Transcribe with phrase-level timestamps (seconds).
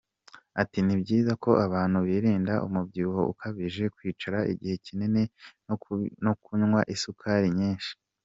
[0.61, 5.23] Ati “Nibyiza ko abantu birinda umubyibuho ukabije, kwicara igihe kinini,
[6.25, 7.91] no kunywa isukari nyinshi.